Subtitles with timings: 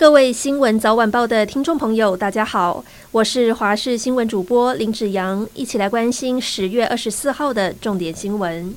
[0.00, 8.74] 各位新闻早晚报的听众朋友，大家好，我是华视新闻主播林子阳，一起来关心十月二十四号的重点新闻。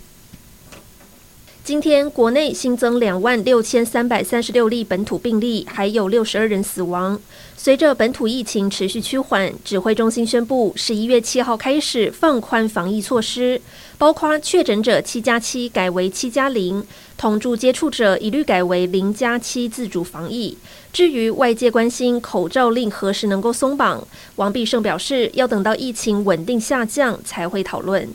[1.66, 7.18] 今天国内新增两万六千三百三十六例本土病例，还有六十二人死亡。
[7.55, 13.62] 随着本土疫情持续趋缓，指挥中心宣布，十一月七号开始放宽防疫措施，
[13.98, 20.58] 包括确诊者七加七改为七加零，同住接触者一律改为零加七自主防疫。
[20.91, 24.05] 至于外界关心口罩令何时能够松绑，
[24.36, 28.09] 王必胜表示，要等到疫情稳定下降才会讨论。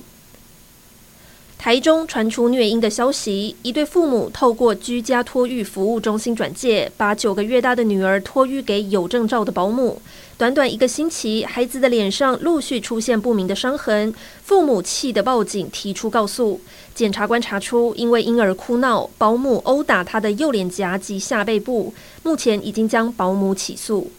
[1.68, 10.00] 台中传出虐婴的消息，一对父母透过居家托育服务中心转介，把九个月大的女儿托育给有证照的保姆。
[10.38, 16.58] 短短一个星期，孩子的脸上陆续出现不明的伤痕，父母气得报警提出告诉。
[16.94, 24.10] 检察官查出，因为婴儿哭闹，保姆殴打他的右脸颊及下背部，目前已经将保姆起诉。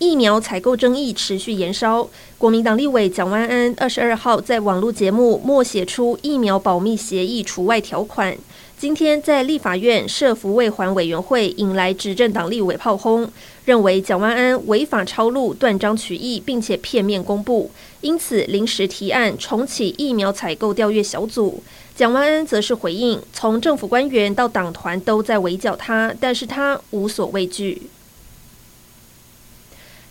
[0.00, 8.34] 疫苗采购争议持续延烧，国民党立委蒋万安二十二号在网络节目默写出疫苗保密协议除外条款。
[8.78, 13.30] 今天在立法院设福卫环委员会引来执政党立委炮轰，
[13.66, 17.70] 认为蒋万安违法抄录、断章取义，并且片面公布，
[18.00, 21.62] 因此临时提案重启疫苗采购调阅小组。
[21.94, 27.82] 蒋万安则是回应，从政府官员到党团都在围剿他，但是他无所畏惧。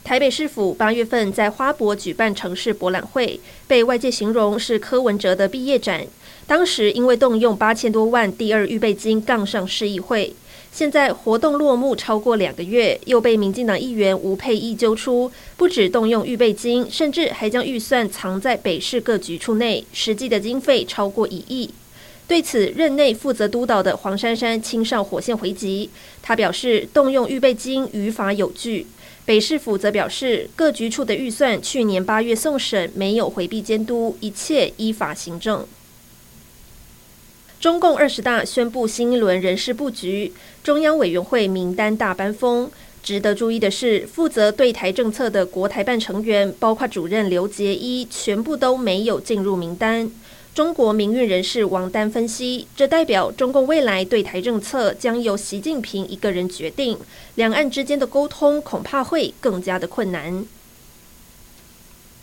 [0.04, 6.08] 台北市府八月份在花博举办城市博览会，被外界形容是柯文哲的毕业展。
[6.48, 10.34] 当时因为动用八千多万第二预备金杠上市议会，
[10.72, 21.70] 现在活动落幕超过两个月，又被民进党议员吴沛忆揪出，不止动用预备金，甚至还将预算藏在北市各局处内，实际的经费超过一亿。
[22.28, 25.90] 对此，任内负责督导的黄珊珊亲上火线回击，
[26.22, 28.88] 他表示动用预备金于法有据。
[29.30, 35.68] 北市府则表示，各局处的预算去年八月送审，没有回避监督，一切依法行政。
[37.60, 42.72] 中共二十大宣布新一轮人事布局，中央委员会名单大班风。
[43.04, 50.12] 值得注意的是，负责对台政策的国台办成员，包括主任刘杰一，全部都没有进入名单。
[50.54, 56.98] 中国民运人士王丹分析，这代表中共未来对台政策将由习近平一个人决定，
[57.36, 60.46] 两岸之间的沟通恐怕会更加的困难。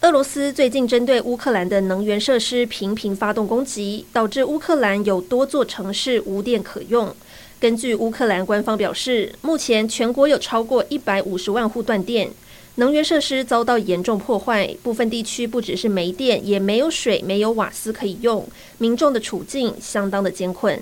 [0.03, 7.15] 俄罗斯最近针对乌克兰的能源设施频频发动攻击，导致乌克兰有多座城市无电可用。
[7.59, 12.31] 根据乌克兰官方表示，目前全国有超过一百五十万户断电。
[12.79, 18.45] 能源设施遭到严重破坏，部分地区不只是没电，也没有水、没有瓦斯可以用，
[18.77, 20.79] 民众的处境相当的艰困。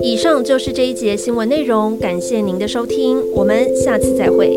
[0.00, 4.56] 以上就是这一节新闻内容，感谢您的收听，我们下次再会。